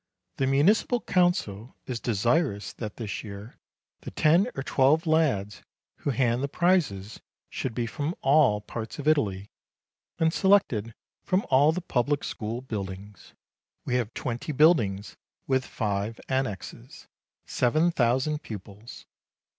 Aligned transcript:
The 0.37 0.47
municipal 0.47 0.99
council 1.01 1.75
is 1.85 1.99
desirous 1.99 2.73
that 2.73 2.95
this 2.95 3.23
year 3.23 3.59
the 3.99 4.09
ten 4.09 4.49
or 4.55 4.63
twelve 4.63 5.05
lads 5.05 5.61
who 5.97 6.09
hand 6.09 6.41
the 6.41 6.47
prizes 6.47 7.21
should 7.51 7.75
be 7.75 7.85
from 7.85 8.15
all 8.21 8.61
parts 8.61 8.97
of 8.97 9.07
Italy, 9.07 9.51
and 10.17 10.33
selected 10.33 10.95
from 11.21 11.45
all 11.51 11.71
the 11.71 11.81
public 11.81 12.23
school 12.23 12.61
buildings. 12.61 13.35
We 13.85 13.93
have 13.97 14.11
twenty 14.15 14.51
buildings, 14.51 15.17
with 15.45 15.63
five 15.67 16.19
annexes 16.27 17.07
seven 17.45 17.91
thousand 17.91 18.41
pupils. 18.41 19.05